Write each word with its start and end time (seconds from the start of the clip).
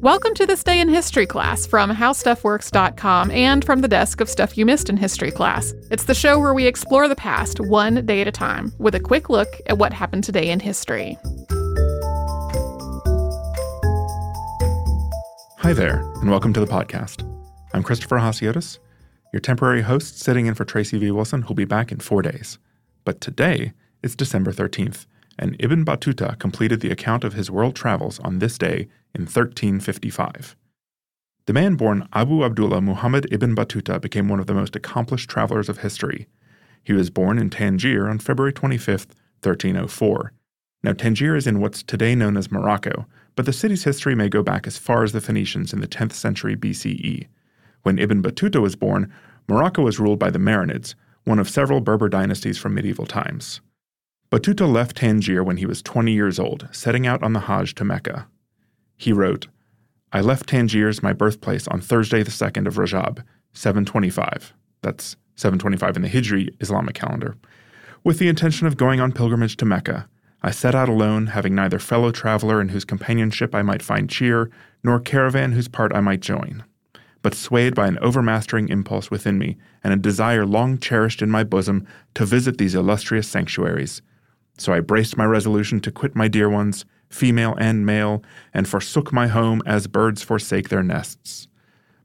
Welcome 0.00 0.34
to 0.34 0.44
this 0.44 0.62
day 0.62 0.78
in 0.78 0.90
history 0.90 1.24
class 1.24 1.66
from 1.66 1.90
howstuffworks.com 1.90 3.30
and 3.30 3.64
from 3.64 3.80
the 3.80 3.88
desk 3.88 4.20
of 4.20 4.28
Stuff 4.28 4.58
You 4.58 4.66
Missed 4.66 4.90
in 4.90 4.98
History 4.98 5.30
class. 5.30 5.72
It's 5.90 6.04
the 6.04 6.14
show 6.14 6.38
where 6.38 6.52
we 6.52 6.66
explore 6.66 7.08
the 7.08 7.16
past 7.16 7.60
one 7.60 8.04
day 8.04 8.20
at 8.20 8.28
a 8.28 8.32
time 8.32 8.74
with 8.78 8.94
a 8.94 9.00
quick 9.00 9.30
look 9.30 9.48
at 9.66 9.78
what 9.78 9.94
happened 9.94 10.22
today 10.22 10.50
in 10.50 10.60
history. 10.60 11.16
Hi 15.60 15.72
there, 15.72 16.00
and 16.20 16.30
welcome 16.30 16.52
to 16.52 16.60
the 16.60 16.66
podcast. 16.66 17.24
I'm 17.72 17.82
Christopher 17.82 18.18
Hasiotis, 18.18 18.78
your 19.32 19.40
temporary 19.40 19.80
host 19.80 20.18
sitting 20.20 20.44
in 20.44 20.54
for 20.54 20.66
Tracy 20.66 20.98
V. 20.98 21.10
Wilson, 21.10 21.40
who'll 21.42 21.56
be 21.56 21.64
back 21.64 21.90
in 21.90 22.00
four 22.00 22.20
days. 22.20 22.58
But 23.04 23.22
today 23.22 23.72
is 24.02 24.14
December 24.14 24.52
13th, 24.52 25.06
and 25.38 25.56
Ibn 25.58 25.84
Battuta 25.84 26.38
completed 26.38 26.80
the 26.80 26.90
account 26.90 27.24
of 27.24 27.34
his 27.34 27.50
world 27.50 27.74
travels 27.74 28.18
on 28.20 28.38
this 28.38 28.58
day 28.58 28.88
in 29.14 29.22
1355. 29.22 30.56
The 31.46 31.52
man 31.52 31.76
born 31.76 32.08
Abu 32.12 32.44
Abdullah 32.44 32.80
Muhammad 32.80 33.28
ibn 33.30 33.54
Battuta 33.54 34.00
became 34.00 34.28
one 34.28 34.40
of 34.40 34.46
the 34.46 34.54
most 34.54 34.74
accomplished 34.74 35.30
travelers 35.30 35.68
of 35.68 35.78
history. 35.78 36.26
He 36.82 36.92
was 36.92 37.08
born 37.08 37.38
in 37.38 37.50
Tangier 37.50 38.08
on 38.08 38.18
February 38.18 38.52
25, 38.52 39.06
1304. 39.42 40.32
Now, 40.82 40.92
Tangier 40.92 41.36
is 41.36 41.46
in 41.46 41.60
what's 41.60 41.82
today 41.82 42.14
known 42.14 42.36
as 42.36 42.50
Morocco, 42.50 43.06
but 43.36 43.46
the 43.46 43.52
city's 43.52 43.84
history 43.84 44.14
may 44.14 44.28
go 44.28 44.42
back 44.42 44.66
as 44.66 44.76
far 44.76 45.04
as 45.04 45.12
the 45.12 45.20
Phoenicians 45.20 45.72
in 45.72 45.80
the 45.80 45.88
10th 45.88 46.12
century 46.12 46.56
BCE. 46.56 47.28
When 47.82 47.98
Ibn 47.98 48.22
Battuta 48.22 48.60
was 48.60 48.74
born, 48.74 49.12
Morocco 49.48 49.82
was 49.82 50.00
ruled 50.00 50.18
by 50.18 50.30
the 50.30 50.40
Marinids, 50.40 50.94
one 51.24 51.38
of 51.38 51.48
several 51.48 51.80
Berber 51.80 52.08
dynasties 52.08 52.58
from 52.58 52.74
medieval 52.74 53.06
times. 53.06 53.60
Battuta 54.28 54.66
left 54.66 54.96
Tangier 54.96 55.44
when 55.44 55.58
he 55.58 55.66
was 55.66 55.82
20 55.82 56.12
years 56.12 56.40
old, 56.40 56.68
setting 56.72 57.06
out 57.06 57.22
on 57.22 57.32
the 57.32 57.40
Hajj 57.40 57.76
to 57.76 57.84
Mecca. 57.84 58.26
He 58.96 59.12
wrote, 59.12 59.46
I 60.12 60.20
left 60.20 60.48
Tangiers, 60.48 61.00
my 61.00 61.12
birthplace, 61.12 61.68
on 61.68 61.80
Thursday 61.80 62.24
the 62.24 62.32
2nd 62.32 62.66
of 62.66 62.74
Rajab, 62.74 63.22
725. 63.52 64.52
That's 64.82 65.14
725 65.36 65.96
in 65.96 66.02
the 66.02 66.08
Hijri 66.08 66.48
Islamic 66.60 66.96
calendar. 66.96 67.36
With 68.02 68.18
the 68.18 68.28
intention 68.28 68.66
of 68.66 68.76
going 68.76 69.00
on 69.00 69.12
pilgrimage 69.12 69.56
to 69.58 69.64
Mecca, 69.64 70.08
I 70.42 70.50
set 70.50 70.74
out 70.74 70.88
alone, 70.88 71.28
having 71.28 71.54
neither 71.54 71.78
fellow 71.78 72.10
traveler 72.10 72.60
in 72.60 72.70
whose 72.70 72.84
companionship 72.84 73.54
I 73.54 73.62
might 73.62 73.82
find 73.82 74.10
cheer, 74.10 74.50
nor 74.82 74.98
caravan 74.98 75.52
whose 75.52 75.68
part 75.68 75.94
I 75.94 76.00
might 76.00 76.20
join. 76.20 76.64
But 77.22 77.34
swayed 77.34 77.76
by 77.76 77.86
an 77.86 77.98
overmastering 77.98 78.70
impulse 78.70 79.08
within 79.08 79.38
me, 79.38 79.56
and 79.84 79.92
a 79.92 79.96
desire 79.96 80.46
long 80.46 80.78
cherished 80.78 81.22
in 81.22 81.30
my 81.30 81.44
bosom 81.44 81.86
to 82.14 82.24
visit 82.24 82.58
these 82.58 82.74
illustrious 82.74 83.28
sanctuaries, 83.28 84.02
so 84.56 84.72
I 84.72 84.80
braced 84.80 85.16
my 85.16 85.24
resolution 85.24 85.80
to 85.80 85.92
quit 85.92 86.14
my 86.14 86.28
dear 86.28 86.48
ones, 86.48 86.84
female 87.08 87.54
and 87.58 87.86
male, 87.86 88.22
and 88.52 88.68
forsook 88.68 89.12
my 89.12 89.26
home 89.26 89.62
as 89.66 89.86
birds 89.86 90.22
forsake 90.22 90.68
their 90.68 90.82
nests. 90.82 91.48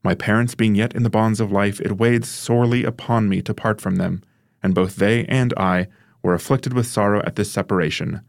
My 0.03 0.15
parents 0.15 0.55
being 0.55 0.75
yet 0.75 0.95
in 0.95 1.03
the 1.03 1.09
bonds 1.09 1.39
of 1.39 1.51
life, 1.51 1.79
it 1.79 1.97
weighed 1.97 2.25
sorely 2.25 2.83
upon 2.83 3.29
me 3.29 3.41
to 3.43 3.53
part 3.53 3.79
from 3.79 3.97
them, 3.97 4.23
and 4.63 4.73
both 4.73 4.95
they 4.95 5.25
and 5.25 5.53
I 5.57 5.87
were 6.23 6.33
afflicted 6.33 6.73
with 6.73 6.87
sorrow 6.87 7.21
at 7.25 7.35
this 7.35 7.51
separation. 7.51 8.21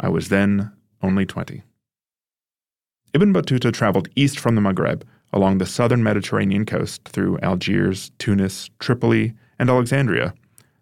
I 0.00 0.08
was 0.08 0.28
then 0.28 0.72
only 1.02 1.26
twenty. 1.26 1.62
Ibn 3.14 3.32
Battuta 3.32 3.72
traveled 3.72 4.08
east 4.16 4.38
from 4.38 4.54
the 4.54 4.62
Maghreb, 4.62 5.02
along 5.32 5.58
the 5.58 5.66
southern 5.66 6.02
Mediterranean 6.02 6.64
coast 6.64 7.04
through 7.04 7.38
Algiers, 7.42 8.10
Tunis, 8.18 8.70
Tripoli, 8.78 9.34
and 9.58 9.70
Alexandria. 9.70 10.34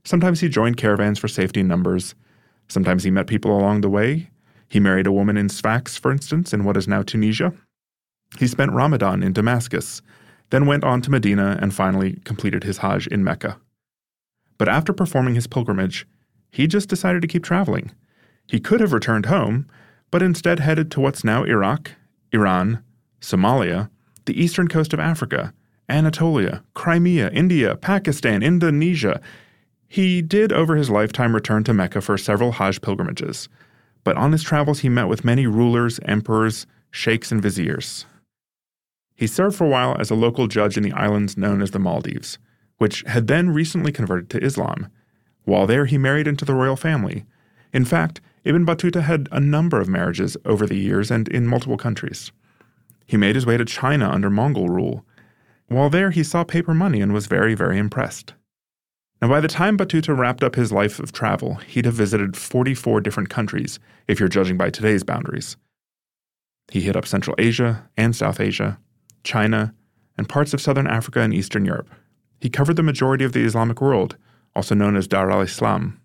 Sometimes 0.05 0.41
he 0.41 0.49
joined 0.49 0.77
caravans 0.77 1.19
for 1.19 1.29
safety 1.29 1.61
in 1.61 1.69
numbers, 1.69 2.15
Sometimes 2.71 3.03
he 3.03 3.11
met 3.11 3.27
people 3.27 3.57
along 3.57 3.81
the 3.81 3.91
way. 3.91 4.31
He 4.69 4.79
married 4.79 5.09
a 5.09 5.13
woman 5.13 5.37
in 5.37 5.49
Sfax, 5.49 5.97
for 5.97 6.13
instance, 6.13 6.53
in 6.55 6.63
what 6.63 6.77
is 6.77 6.87
now 6.87 7.03
Tunisia. 7.03 7.53
He 8.39 8.47
spent 8.47 8.71
Ramadan 8.71 9.25
in 9.25 9.33
Damascus, 9.33 10.03
then 10.51 10.67
went 10.67 10.85
on 10.85 11.03
to 11.03 11.11
Medina 11.11 11.59
and 11.61 11.75
finally 11.75 12.21
completed 12.25 12.63
his 12.63 12.79
Hajj 12.79 13.09
in 13.09 13.25
Mecca. 13.25 13.59
But 14.57 14.69
after 14.69 14.93
performing 14.93 15.35
his 15.35 15.49
pilgrimage, 15.49 16.07
he 16.53 16.69
just 16.69 16.89
decided 16.89 17.23
to 17.23 17.29
keep 17.29 17.43
traveling. 17.43 17.91
He 18.47 18.61
could 18.61 18.81
have 18.81 18.93
returned 18.93 19.27
home, 19.27 19.67
but 20.13 20.23
instead 20.23 20.61
headed 20.61 20.93
to 20.93 21.01
what's 21.01 21.25
now 21.25 21.43
Iraq, 21.43 21.93
Iran, 22.33 22.85
Somalia, 23.21 23.91
the 24.27 24.41
eastern 24.41 24.69
coast 24.69 24.93
of 24.93 25.01
Africa, 25.01 25.53
Anatolia, 25.89 26.63
Crimea, 26.75 27.31
India, 27.31 27.75
Pakistan, 27.75 28.45
Indonesia, 28.45 29.21
he 29.91 30.23
did, 30.23 30.53
over 30.53 30.77
his 30.77 30.89
lifetime, 30.89 31.35
return 31.35 31.65
to 31.65 31.75
Mecca 31.75 32.01
for 32.01 32.17
several 32.17 32.53
Hajj 32.53 32.81
pilgrimages, 32.81 33.49
but 34.05 34.17
on 34.17 34.31
his 34.31 34.45
travels 34.45 34.79
he 34.79 34.89
met 34.89 35.09
with 35.09 35.25
many 35.25 35.49
rulers, 35.49 35.99
emperors, 36.05 36.65
sheikhs, 36.93 37.33
and 37.33 37.43
viziers. 37.43 38.07
He 39.17 39.27
served 39.27 39.57
for 39.57 39.65
a 39.65 39.69
while 39.69 39.97
as 39.99 40.09
a 40.09 40.15
local 40.15 40.47
judge 40.47 40.77
in 40.77 40.85
the 40.85 40.93
islands 40.93 41.37
known 41.37 41.61
as 41.61 41.73
the 41.73 41.81
Maldives, 41.81 42.39
which 42.79 43.03
had 43.09 43.27
then 43.27 43.51
recently 43.51 43.91
converted 43.91 44.31
to 44.31 44.45
Islam. 44.45 44.87
While 45.43 45.67
there, 45.67 45.87
he 45.87 45.99
married 45.99 46.29
into 46.29 46.45
the 46.45 46.55
royal 46.55 46.77
family. 46.77 47.27
In 47.73 47.85
fact, 47.85 48.21
Ibn 48.45 48.65
Battuta 48.65 49.03
had 49.03 49.29
a 49.33 49.41
number 49.41 49.81
of 49.81 49.89
marriages 49.89 50.37
over 50.45 50.69
the 50.69 50.79
years 50.79 51.11
and 51.11 51.27
in 51.27 51.49
multiple 51.49 51.77
countries. 51.77 52.31
He 53.09 53.17
made 53.17 53.35
his 53.35 53.45
way 53.45 53.57
to 53.57 53.65
China 53.65 54.09
under 54.09 54.31
Mongol 54.31 54.69
rule. 54.69 55.05
While 55.67 55.91
there, 55.91 56.13
he 56.13 56.23
saw 56.23 56.45
paper 56.45 56.75
money 56.75 57.01
and 57.01 57.13
was 57.13 57.27
very, 57.27 57.57
very 57.57 57.77
impressed. 57.77 58.35
Now, 59.21 59.29
by 59.29 59.41
the 59.41 59.49
time 59.49 59.77
Battuta 59.77 60.17
wrapped 60.17 60.43
up 60.43 60.55
his 60.55 60.73
life 60.73 60.99
of 60.99 61.13
travel, 61.13 61.57
he'd 61.57 61.85
have 61.85 61.95
visited 61.95 62.39
44 62.39 63.03
different 63.03 63.29
countries, 63.29 63.79
if 64.09 64.19
you're 64.19 64.31
judging 64.31 64.57
by 64.57 64.71
today's 64.71 65.05
boundaries. 65.05 65.59
He 66.71 66.81
hit 66.81 66.97
up 66.97 67.07
Central 67.07 67.37
Asia 67.39 67.89
and 67.99 68.17
South 68.17 68.41
Asia, 68.41 68.79
China, 69.23 69.75
and 70.17 70.29
parts 70.29 70.55
of 70.55 70.61
Southern 70.61 70.87
Africa 70.87 71.21
and 71.21 71.35
Eastern 71.35 71.67
Europe. 71.67 71.91
He 72.41 72.49
covered 72.49 72.77
the 72.77 72.83
majority 72.83 73.25
of 73.25 73.33
the 73.35 73.45
Islamic 73.45 73.83
world, 73.83 74.17
also 74.57 74.75
known 74.75 74.97
as 74.97 75.07
Dar 75.07 75.31
al 75.31 75.43
Islam. 75.43 76.01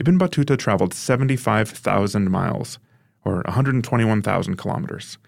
Ibn 0.00 0.18
Battuta 0.18 0.56
traveled 0.56 0.94
75,000 0.94 2.30
miles, 2.30 2.78
or 3.24 3.42
121,000 3.44 4.56
kilometers. 4.56 5.18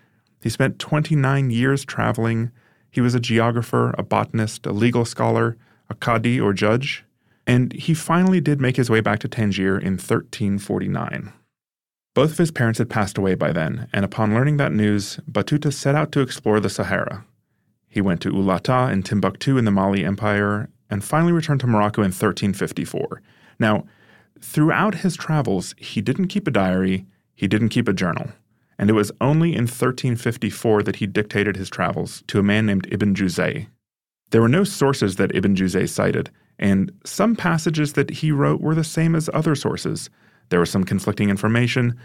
He 0.40 0.48
spent 0.48 0.78
29 0.78 1.50
years 1.50 1.84
traveling. 1.84 2.50
He 2.90 3.02
was 3.02 3.14
a 3.14 3.20
geographer, 3.20 3.94
a 3.98 4.02
botanist, 4.02 4.64
a 4.64 4.72
legal 4.72 5.04
scholar, 5.04 5.58
a 5.90 5.94
Qadi 5.94 6.42
or 6.42 6.52
judge, 6.52 7.04
and 7.46 7.72
he 7.72 7.94
finally 7.94 8.40
did 8.40 8.60
make 8.60 8.76
his 8.76 8.90
way 8.90 9.00
back 9.00 9.18
to 9.20 9.28
Tangier 9.28 9.78
in 9.78 9.94
1349. 9.94 11.32
Both 12.14 12.32
of 12.32 12.38
his 12.38 12.50
parents 12.50 12.78
had 12.78 12.90
passed 12.90 13.16
away 13.16 13.34
by 13.34 13.52
then, 13.52 13.88
and 13.92 14.04
upon 14.04 14.34
learning 14.34 14.56
that 14.58 14.72
news, 14.72 15.18
Battuta 15.30 15.72
set 15.72 15.94
out 15.94 16.12
to 16.12 16.20
explore 16.20 16.60
the 16.60 16.68
Sahara. 16.68 17.24
He 17.88 18.00
went 18.00 18.20
to 18.22 18.32
Ulata 18.32 18.92
and 18.92 19.04
Timbuktu 19.04 19.56
in 19.56 19.64
the 19.64 19.70
Mali 19.70 20.04
Empire, 20.04 20.68
and 20.90 21.04
finally 21.04 21.32
returned 21.32 21.60
to 21.60 21.66
Morocco 21.66 22.02
in 22.02 22.08
1354. 22.08 23.22
Now, 23.58 23.86
throughout 24.40 24.96
his 24.96 25.16
travels, 25.16 25.74
he 25.78 26.00
didn't 26.00 26.28
keep 26.28 26.46
a 26.46 26.50
diary, 26.50 27.06
he 27.34 27.46
didn't 27.46 27.68
keep 27.70 27.88
a 27.88 27.92
journal, 27.92 28.32
and 28.78 28.90
it 28.90 28.94
was 28.94 29.12
only 29.20 29.50
in 29.50 29.64
1354 29.64 30.82
that 30.82 30.96
he 30.96 31.06
dictated 31.06 31.56
his 31.56 31.70
travels 31.70 32.22
to 32.26 32.38
a 32.38 32.42
man 32.42 32.66
named 32.66 32.88
Ibn 32.90 33.14
Juzay, 33.14 33.68
there 34.30 34.42
were 34.42 34.48
no 34.48 34.64
sources 34.64 35.16
that 35.16 35.34
Ibn 35.34 35.54
Juzay 35.54 35.88
cited, 35.88 36.30
and 36.58 36.92
some 37.04 37.36
passages 37.36 37.94
that 37.94 38.10
he 38.10 38.32
wrote 38.32 38.60
were 38.60 38.74
the 38.74 38.84
same 38.84 39.14
as 39.14 39.30
other 39.32 39.54
sources. 39.54 40.10
There 40.50 40.60
was 40.60 40.70
some 40.70 40.84
conflicting 40.84 41.30
information, 41.30 41.98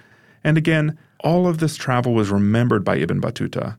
and 0.44 0.58
again, 0.58 0.98
all 1.22 1.48
of 1.48 1.58
this 1.58 1.76
travel 1.76 2.14
was 2.14 2.30
remembered 2.30 2.84
by 2.84 2.98
Ibn 2.98 3.22
Battuta. 3.22 3.78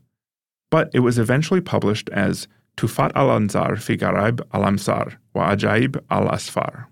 But 0.69 0.89
it 0.93 0.99
was 0.99 1.19
eventually 1.19 1.61
published 1.61 2.09
as 2.09 2.47
Tufat 2.77 3.11
al-Anzar 3.15 3.79
fi 3.81 3.95
Garaib 3.95 4.41
al-Amsar 4.53 5.15
wa 5.33 5.55
Ajaib 5.55 6.03
al-Asfar, 6.09 6.85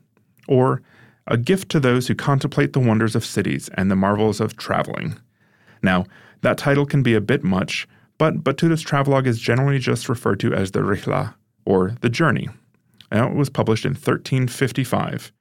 or 0.47 0.81
A 1.27 1.37
Gift 1.37 1.69
to 1.69 1.79
Those 1.79 2.07
Who 2.07 2.15
Contemplate 2.15 2.73
the 2.73 2.79
Wonders 2.79 3.15
of 3.15 3.25
Cities 3.25 3.69
and 3.73 3.91
the 3.91 3.95
Marvels 3.95 4.39
of 4.39 4.55
Traveling. 4.55 5.19
Now, 5.81 6.05
that 6.41 6.57
title 6.57 6.85
can 6.85 7.03
be 7.03 7.15
a 7.15 7.21
bit 7.21 7.43
much, 7.43 7.87
but 8.17 8.43
Battuta's 8.43 8.81
travelogue 8.81 9.27
is 9.27 9.39
generally 9.39 9.79
just 9.79 10.07
referred 10.07 10.39
to 10.41 10.53
as 10.53 10.71
the 10.71 10.79
Rihla, 10.79 11.33
or 11.65 11.95
The 12.01 12.09
Journey. 12.09 12.49
Now, 13.11 13.29
it 13.29 13.35
was 13.35 13.49
published 13.49 13.85
in 13.85 13.91
1355. 13.93 15.31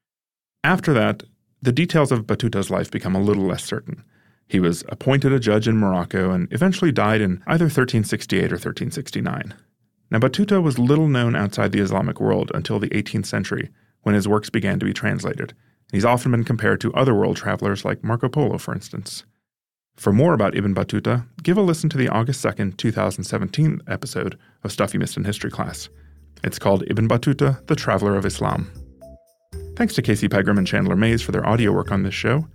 After 0.64 0.92
that, 0.92 1.22
the 1.62 1.72
details 1.72 2.12
of 2.12 2.26
Battuta's 2.26 2.70
life 2.70 2.90
become 2.90 3.14
a 3.14 3.20
little 3.20 3.44
less 3.44 3.64
certain. 3.64 4.04
He 4.48 4.60
was 4.60 4.84
appointed 4.88 5.32
a 5.32 5.40
judge 5.40 5.66
in 5.66 5.78
Morocco 5.78 6.30
and 6.30 6.52
eventually 6.52 6.92
died 6.92 7.20
in 7.20 7.42
either 7.46 7.64
1368 7.64 8.40
or 8.52 8.56
1369. 8.56 9.54
Now, 10.10 10.19
Battuta 10.19 10.62
was 10.62 10.78
little 10.78 11.08
known 11.08 11.34
outside 11.34 11.72
the 11.72 11.80
Islamic 11.80 12.20
world 12.20 12.52
until 12.54 12.78
the 12.78 12.90
18th 12.90 13.26
century, 13.26 13.70
when 14.02 14.14
his 14.14 14.28
works 14.28 14.50
began 14.50 14.78
to 14.78 14.84
be 14.84 14.92
translated. 14.92 15.54
He's 15.90 16.04
often 16.04 16.32
been 16.32 16.44
compared 16.44 16.80
to 16.82 16.92
other 16.92 17.14
world 17.14 17.36
travelers 17.36 17.84
like 17.84 18.04
Marco 18.04 18.28
Polo, 18.28 18.58
for 18.58 18.74
instance. 18.74 19.24
For 19.96 20.12
more 20.12 20.34
about 20.34 20.56
Ibn 20.56 20.74
Battuta, 20.74 21.26
give 21.42 21.56
a 21.56 21.62
listen 21.62 21.88
to 21.90 21.98
the 21.98 22.08
August 22.08 22.44
2nd, 22.44 22.76
2017 22.76 23.82
episode 23.86 24.38
of 24.64 24.72
Stuff 24.72 24.92
You 24.92 25.00
Missed 25.00 25.16
in 25.16 25.24
History 25.24 25.50
class. 25.50 25.88
It's 26.44 26.59
called 26.59 26.83
Ibn 26.89 27.09
Battuta, 27.09 27.65
the 27.69 27.77
Traveler 27.77 28.17
of 28.17 28.27
Islam. 28.27 28.73
Thanks 29.77 29.94
to 29.94 30.03
Casey 30.03 30.29
Pegram 30.29 30.59
and 30.59 30.67
Chandler 30.67 30.97
Mays 30.97 31.23
for 31.23 31.31
their 31.31 31.47
audio 31.47 31.71
work 31.73 31.93
on 31.93 32.03
this 32.03 32.15
show. 32.15 32.47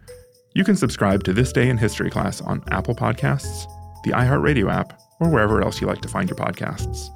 You 0.53 0.65
can 0.65 0.75
subscribe 0.75 1.23
to 1.23 1.33
This 1.33 1.53
Day 1.53 1.69
in 1.69 1.77
History 1.77 2.09
class 2.09 2.41
on 2.41 2.63
Apple 2.71 2.95
Podcasts, 2.95 3.65
the 4.03 4.11
iHeartRadio 4.11 4.69
app, 4.69 4.99
or 5.21 5.29
wherever 5.29 5.61
else 5.61 5.79
you 5.79 5.87
like 5.87 6.01
to 6.01 6.09
find 6.09 6.29
your 6.29 6.37
podcasts. 6.37 7.07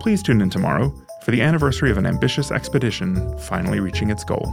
Please 0.00 0.22
tune 0.22 0.40
in 0.40 0.50
tomorrow 0.50 0.92
for 1.22 1.30
the 1.30 1.42
anniversary 1.42 1.90
of 1.90 1.98
an 1.98 2.06
ambitious 2.06 2.50
expedition 2.50 3.38
finally 3.38 3.78
reaching 3.78 4.10
its 4.10 4.24
goal. 4.24 4.44